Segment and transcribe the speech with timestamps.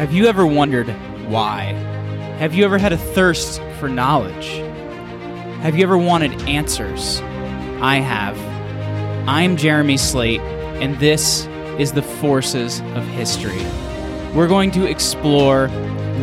[0.00, 0.88] Have you ever wondered
[1.28, 1.74] why?
[2.38, 4.46] Have you ever had a thirst for knowledge?
[5.60, 7.20] Have you ever wanted answers?
[7.82, 8.34] I have.
[9.28, 10.40] I'm Jeremy Slate,
[10.80, 11.44] and this
[11.78, 13.62] is the Forces of History.
[14.34, 15.68] We're going to explore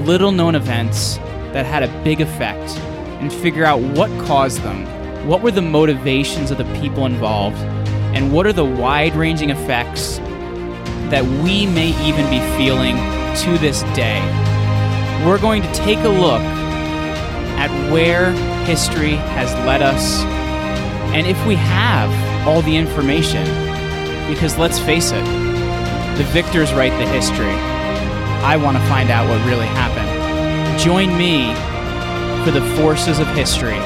[0.06, 1.18] little known events
[1.54, 2.72] that had a big effect
[3.22, 7.58] and figure out what caused them, what were the motivations of the people involved,
[8.16, 10.18] and what are the wide ranging effects
[11.12, 12.98] that we may even be feeling
[13.44, 14.20] to this day.
[15.26, 16.42] We're going to take a look
[17.60, 18.32] at where
[18.66, 20.22] history has led us
[21.14, 23.46] and if we have all the information.
[24.28, 25.24] Because let's face it,
[26.18, 27.56] the victors write the history.
[28.44, 30.80] I want to find out what really happened.
[30.80, 31.54] Join me
[32.44, 33.80] for the forces of history,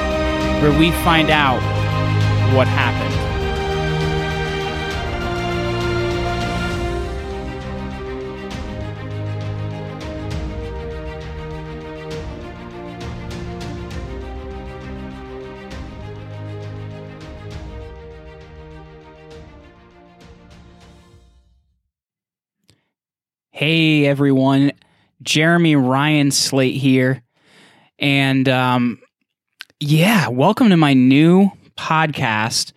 [0.62, 1.60] where we find out
[2.54, 3.31] what happened.
[23.64, 24.72] Hey everyone,
[25.22, 27.22] Jeremy Ryan Slate here.
[27.96, 29.00] And um,
[29.78, 32.72] yeah, welcome to my new podcast,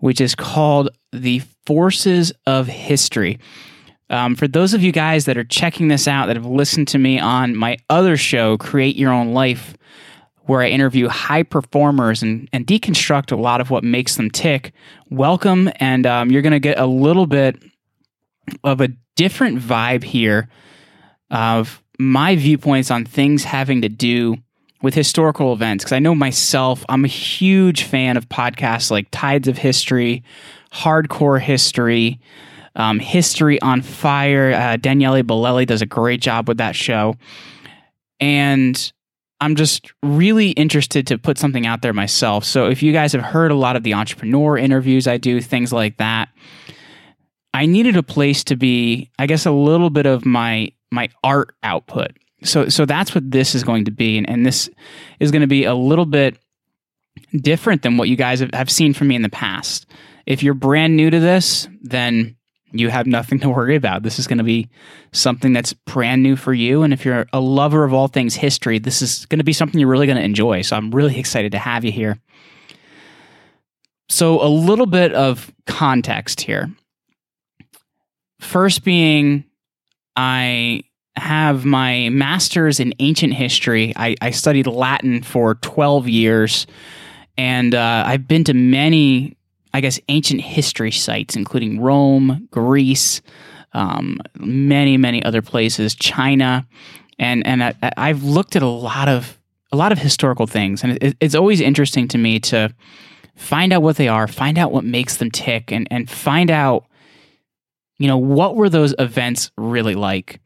[0.00, 3.38] which is called The Forces of History.
[4.10, 6.98] Um, for those of you guys that are checking this out, that have listened to
[6.98, 9.78] me on my other show, Create Your Own Life,
[10.42, 14.74] where I interview high performers and, and deconstruct a lot of what makes them tick,
[15.08, 15.70] welcome.
[15.76, 17.62] And um, you're going to get a little bit
[18.62, 18.88] of a
[19.18, 20.48] different vibe here
[21.28, 24.36] of my viewpoints on things having to do
[24.80, 25.82] with historical events.
[25.82, 30.22] Because I know myself, I'm a huge fan of podcasts like Tides of History,
[30.72, 32.20] Hardcore History,
[32.76, 34.52] um, History on Fire.
[34.52, 37.16] Uh, Daniele Bolelli does a great job with that show.
[38.20, 38.92] And
[39.40, 42.44] I'm just really interested to put something out there myself.
[42.44, 45.72] So if you guys have heard a lot of the entrepreneur interviews I do, things
[45.72, 46.28] like that,
[47.58, 51.56] I needed a place to be, I guess, a little bit of my my art
[51.64, 52.12] output.
[52.44, 54.70] So so that's what this is going to be, and, and this
[55.18, 56.38] is going to be a little bit
[57.34, 59.86] different than what you guys have, have seen from me in the past.
[60.24, 62.36] If you're brand new to this, then
[62.70, 64.04] you have nothing to worry about.
[64.04, 64.68] This is going to be
[65.10, 66.84] something that's brand new for you.
[66.84, 69.80] And if you're a lover of all things history, this is going to be something
[69.80, 70.62] you're really going to enjoy.
[70.62, 72.20] So I'm really excited to have you here.
[74.10, 76.70] So, a little bit of context here.
[78.40, 79.44] First, being
[80.16, 80.82] I
[81.16, 83.92] have my master's in ancient history.
[83.96, 86.66] I, I studied Latin for 12 years,
[87.36, 89.36] and uh, I've been to many,
[89.74, 93.20] I guess, ancient history sites, including Rome, Greece,
[93.72, 96.66] um, many, many other places, China,
[97.18, 99.38] and and I, I've looked at a lot of
[99.70, 102.74] a lot of historical things, and it, it's always interesting to me to
[103.36, 106.86] find out what they are, find out what makes them tick, and and find out,
[107.98, 110.40] you know, what were those events really like.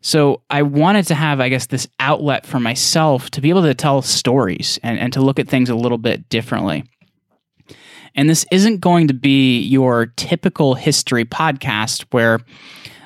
[0.00, 3.74] So I wanted to have, I guess, this outlet for myself to be able to
[3.74, 6.84] tell stories and, and to look at things a little bit differently.
[8.14, 12.40] And this isn't going to be your typical history podcast where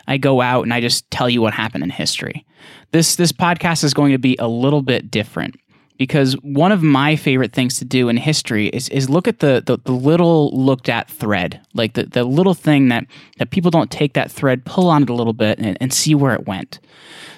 [0.06, 2.44] I go out and I just tell you what happened in history.
[2.92, 5.56] This this podcast is going to be a little bit different
[6.00, 9.62] because one of my favorite things to do in history is, is look at the,
[9.66, 13.04] the, the little looked at thread, like the, the little thing that,
[13.36, 16.14] that people don't take that thread, pull on it a little bit, and, and see
[16.14, 16.80] where it went.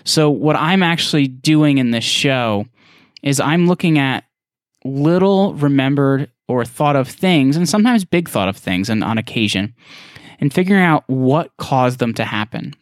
[0.05, 2.67] So, what I'm actually doing in this show
[3.25, 4.23] is I'm looking at
[4.84, 9.75] little remembered or thought of things, and sometimes big thought of things and on occasion,
[10.39, 12.75] and figuring out what caused them to happen.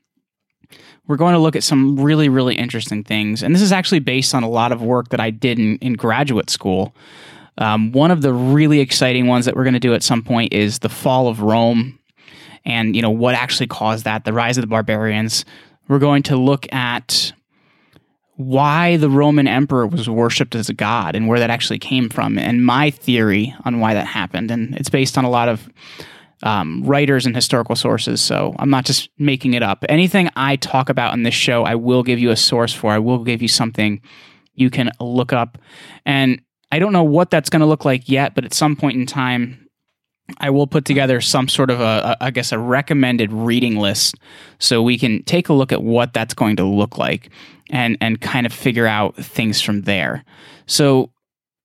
[1.06, 3.42] We're going to look at some really, really interesting things.
[3.42, 5.94] And this is actually based on a lot of work that I did in, in
[5.94, 6.94] graduate school.
[7.58, 10.52] Um, one of the really exciting ones that we're going to do at some point
[10.52, 11.98] is the fall of Rome
[12.64, 15.44] and you know what actually caused that the rise of the barbarians
[15.88, 17.32] we're going to look at
[18.36, 22.38] why the roman emperor was worshipped as a god and where that actually came from
[22.38, 25.68] and my theory on why that happened and it's based on a lot of
[26.42, 28.20] um, writers and historical sources.
[28.20, 29.84] So I'm not just making it up.
[29.88, 32.92] Anything I talk about in this show, I will give you a source for.
[32.92, 34.00] I will give you something
[34.54, 35.58] you can look up.
[36.04, 36.40] And
[36.72, 39.06] I don't know what that's going to look like yet, but at some point in
[39.06, 39.68] time,
[40.38, 44.14] I will put together some sort of a, a, I guess, a recommended reading list
[44.58, 47.30] so we can take a look at what that's going to look like
[47.70, 50.24] and and kind of figure out things from there.
[50.66, 51.10] So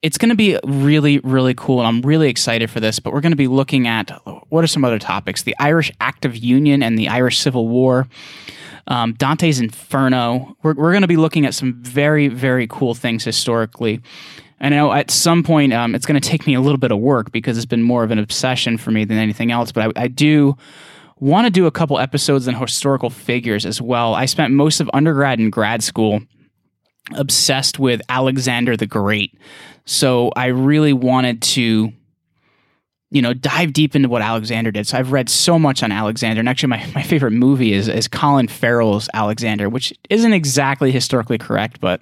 [0.05, 2.99] it's going to be really, really cool, and I'm really excited for this.
[2.99, 4.11] But we're going to be looking at
[4.49, 8.07] what are some other topics: the Irish Act of Union and the Irish Civil War.
[8.87, 10.55] um, Dante's Inferno.
[10.61, 13.99] We're, we're going to be looking at some very, very cool things historically.
[14.61, 16.99] I know at some point um, it's going to take me a little bit of
[16.99, 19.71] work because it's been more of an obsession for me than anything else.
[19.71, 20.55] But I, I do
[21.19, 24.13] want to do a couple episodes on historical figures as well.
[24.13, 26.21] I spent most of undergrad and grad school
[27.13, 29.37] obsessed with Alexander the Great.
[29.85, 31.93] So I really wanted to
[33.11, 34.87] you know, dive deep into what Alexander did.
[34.87, 36.41] So I've read so much on Alexander.
[36.41, 41.37] And actually, my, my favorite movie is, is Colin Farrell's Alexander, which isn't exactly historically
[41.37, 42.01] correct, but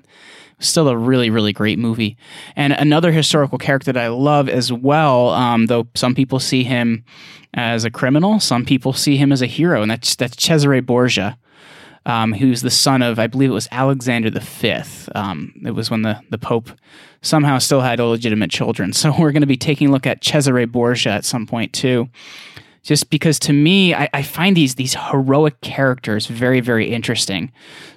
[0.59, 2.17] still a really, really great movie.
[2.55, 7.03] And another historical character that I love as well, um, though some people see him
[7.53, 11.37] as a criminal, some people see him as a hero, and that's, that's Cesare Borgia
[12.05, 14.73] um, who's the son of, I believe it was Alexander V.
[15.15, 16.69] Um, it was when the, the Pope
[17.21, 18.91] somehow still had illegitimate children.
[19.03, 22.09] So we're going to be taking a look at Cesare Borgia at some point too.
[22.83, 27.51] Just because to me, I, I find these these heroic characters very, very interesting.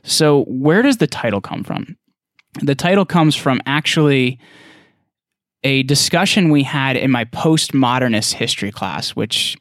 [0.04, 1.96] So where does the title come from?
[2.62, 4.38] The title comes from actually
[5.64, 9.56] a discussion we had in my postmodernist history class, which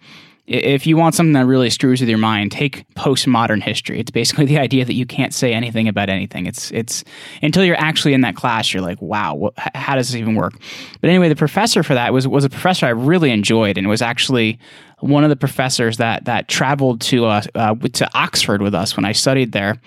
[0.47, 3.99] if you want something that really screws with your mind, take postmodern history.
[3.99, 6.45] It's basically the idea that you can't say anything about anything.
[6.45, 7.03] It's it's
[7.41, 10.53] until you're actually in that class, you're like, wow, what, how does this even work?
[11.01, 14.01] But anyway, the professor for that was was a professor I really enjoyed, and was
[14.01, 14.59] actually
[14.99, 19.05] one of the professors that that traveled to uh, uh, to Oxford with us when
[19.05, 19.81] I studied there.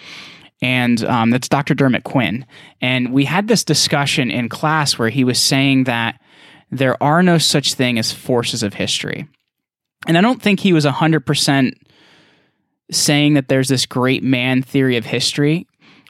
[0.60, 1.74] And um, that's Dr.
[1.74, 2.44] Dermot Quinn.
[2.80, 6.20] And we had this discussion in class where he was saying that
[6.72, 9.28] there are no such thing as forces of history
[10.06, 11.72] and I don't think he was 100%
[12.90, 15.66] saying that there's this great man theory of history,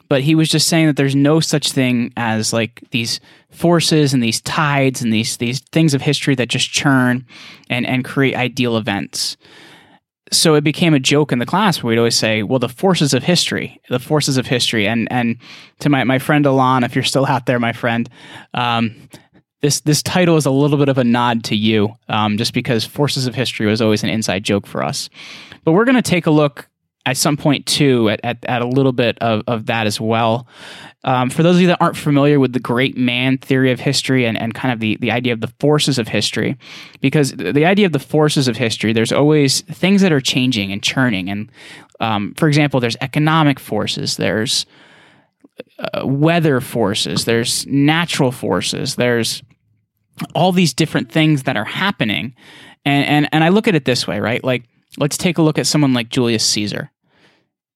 [0.07, 3.19] but he was just saying that there's no such thing as like these
[3.51, 7.25] forces and these tides and these these things of history that just churn
[7.69, 9.37] and and create ideal events.
[10.31, 13.13] So it became a joke in the class where we'd always say, "Well, the forces
[13.13, 15.37] of history, the forces of history," and and
[15.79, 18.09] to my my friend Alon, if you're still out there, my friend,
[18.53, 18.95] um,
[19.61, 22.85] this this title is a little bit of a nod to you, um, just because
[22.85, 25.09] Forces of History was always an inside joke for us.
[25.63, 26.69] But we're going to take a look
[27.05, 30.47] at some point too at, at, at a little bit of, of that as well.
[31.03, 34.25] Um, for those of you that aren't familiar with the great man theory of history
[34.25, 36.57] and, and kind of the, the idea of the forces of history,
[36.99, 40.83] because the idea of the forces of history, there's always things that are changing and
[40.83, 41.29] churning.
[41.29, 41.49] And
[41.99, 44.65] um, for example, there's economic forces, there's
[45.79, 49.41] uh, weather forces, there's natural forces, there's
[50.35, 52.35] all these different things that are happening.
[52.85, 54.43] And, and, and I look at it this way, right?
[54.43, 54.63] Like,
[54.97, 56.91] let's take a look at someone like Julius Caesar.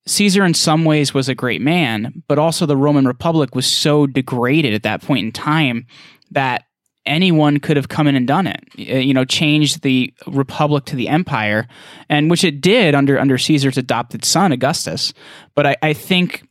[0.06, 4.06] Caesar, in some ways, was a great man, but also the Roman Republic was so
[4.06, 5.86] degraded at that point in time
[6.32, 6.66] that
[7.06, 8.64] anyone could have come in and done it.
[8.76, 11.68] You know, changed the republic to the empire,
[12.10, 15.14] and which it did under under Caesar's adopted son Augustus.
[15.56, 16.48] But I, I think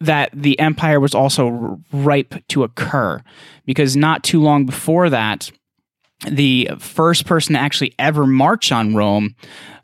[0.00, 3.22] that the empire was also ripe to occur
[3.66, 5.50] because not too long before that,
[6.26, 9.34] the first person to actually ever march on Rome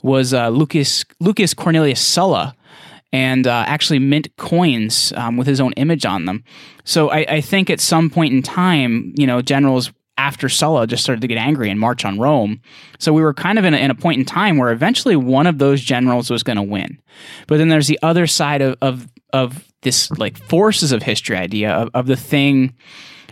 [0.03, 2.55] was uh, Lucius Lucius Cornelius Sulla,
[3.13, 6.45] and uh, actually mint coins um, with his own image on them.
[6.85, 11.03] So I, I, think at some point in time, you know, generals after Sulla just
[11.03, 12.61] started to get angry and march on Rome.
[12.99, 15.47] So we were kind of in a, in a point in time where eventually one
[15.47, 16.99] of those generals was going to win.
[17.47, 21.71] But then there's the other side of, of of this like forces of history idea
[21.71, 22.75] of, of the thing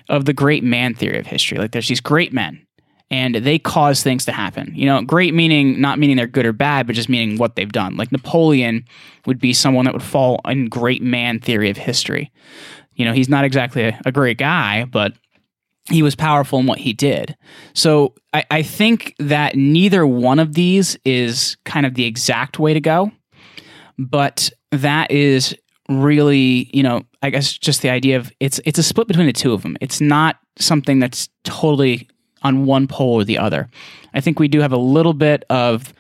[0.08, 1.58] of the great man theory of history.
[1.58, 2.64] Like there's these great men
[3.10, 4.72] and they cause things to happen.
[4.74, 7.70] You know, great meaning not meaning they're good or bad, but just meaning what they've
[7.70, 7.96] done.
[7.96, 8.84] Like Napoleon
[9.26, 12.30] would be someone that would fall in great man theory of history.
[12.94, 15.14] You know, he's not exactly a, a great guy, but
[15.90, 17.36] he was powerful in what he did.
[17.74, 22.72] So I, I think that neither one of these is kind of the exact way
[22.72, 23.12] to go,
[23.98, 25.54] but that is
[25.88, 29.32] really, you know, I guess just the idea of it's it's a split between the
[29.32, 29.76] two of them.
[29.80, 32.08] It's not something that's totally
[32.42, 33.68] on one pole or the other.
[34.14, 35.92] I think we do have a little bit of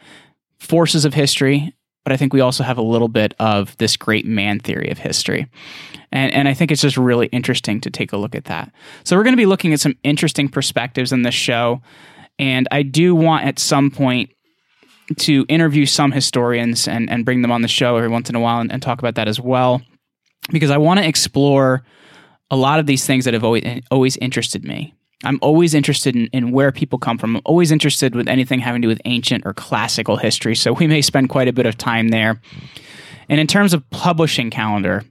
[0.58, 1.74] forces of history,
[2.04, 4.98] but I think we also have a little bit of this great man theory of
[4.98, 5.48] history.
[6.14, 8.72] And, and I think it's just really interesting to take a look at that.
[9.02, 11.82] So, we're going to be looking at some interesting perspectives in this show.
[12.38, 14.30] And I do want at some point
[15.18, 18.40] to interview some historians and, and bring them on the show every once in a
[18.40, 19.82] while and, and talk about that as well,
[20.50, 21.84] because I want to explore
[22.50, 24.94] a lot of these things that have always always interested me.
[25.24, 27.36] I'm always interested in, in where people come from.
[27.36, 30.54] I'm always interested with anything having to do with ancient or classical history.
[30.54, 32.40] So we may spend quite a bit of time there.
[33.28, 35.02] And in terms of publishing calendar,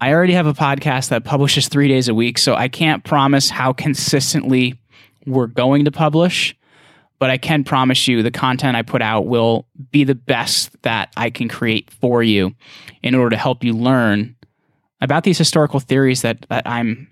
[0.00, 3.50] I already have a podcast that publishes three days a week, so I can't promise
[3.50, 4.78] how consistently
[5.26, 6.56] we're going to publish
[7.18, 11.12] but I can promise you the content I put out will be the best that
[11.16, 12.54] I can create for you
[13.02, 14.36] in order to help you learn
[15.00, 17.08] about these historical theories that, that I'm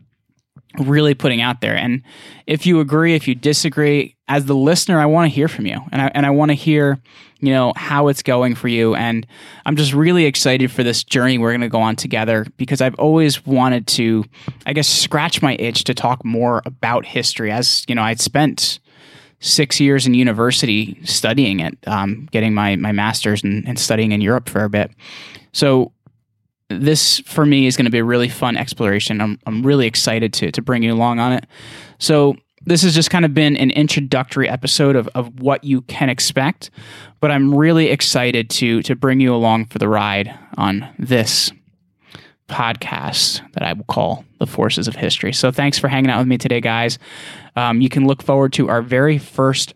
[0.78, 1.76] really putting out there.
[1.76, 2.02] And
[2.46, 5.80] if you agree, if you disagree, as the listener, I want to hear from you,
[5.92, 6.98] and I and I want to hear,
[7.40, 8.94] you know, how it's going for you.
[8.94, 9.26] And
[9.66, 12.94] I'm just really excited for this journey we're going to go on together because I've
[12.94, 14.24] always wanted to,
[14.64, 17.52] I guess, scratch my itch to talk more about history.
[17.52, 18.80] As you know, I'd spent
[19.40, 24.22] six years in university studying it, um, getting my my master's and, and studying in
[24.22, 24.90] Europe for a bit.
[25.52, 25.92] So
[26.68, 29.20] this for me is going to be a really fun exploration.
[29.20, 31.46] I'm, I'm really excited to, to bring you along on it.
[31.98, 36.08] So, this has just kind of been an introductory episode of, of what you can
[36.08, 36.70] expect,
[37.20, 41.52] but I'm really excited to, to bring you along for the ride on this
[42.48, 45.32] podcast that I will call The Forces of History.
[45.32, 46.98] So, thanks for hanging out with me today, guys.
[47.56, 49.74] Um, you can look forward to our very first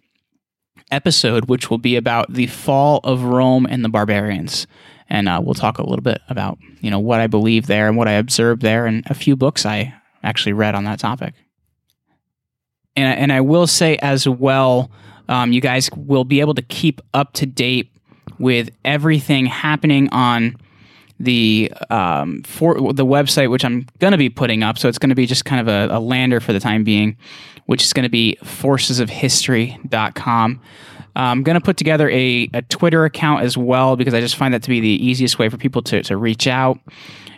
[0.90, 4.66] episode, which will be about the fall of Rome and the barbarians
[5.08, 7.96] and uh, we'll talk a little bit about you know what I believe there and
[7.96, 11.34] what I observed there, and a few books I actually read on that topic.
[12.98, 14.90] And and I will say as well,
[15.28, 17.92] um, you guys will be able to keep up to date
[18.38, 20.56] with everything happening on
[21.20, 24.78] the um, for the website, which I'm going to be putting up.
[24.78, 27.16] So it's going to be just kind of a, a lander for the time being,
[27.66, 30.60] which is going to be forcesofhistory.com.
[31.16, 34.54] I'm going to put together a, a Twitter account as well because I just find
[34.54, 36.78] that to be the easiest way for people to, to reach out.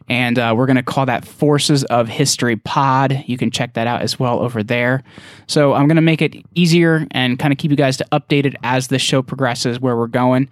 [0.08, 3.24] And uh, we're going to call that Forces of History Pod.
[3.26, 5.02] You can check that out as well over there.
[5.46, 8.54] So I'm going to make it easier and kind of keep you guys to updated
[8.62, 10.48] as the show progresses where we're going.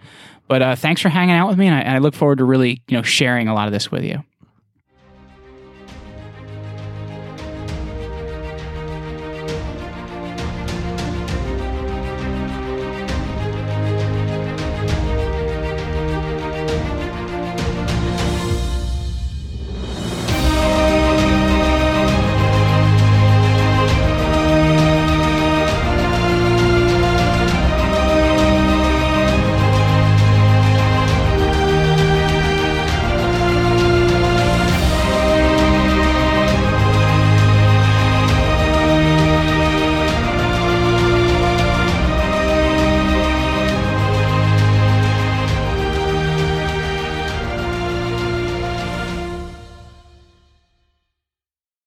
[0.49, 2.45] But uh, thanks for hanging out with me, and I, and I look forward to
[2.45, 4.25] really you know sharing a lot of this with you.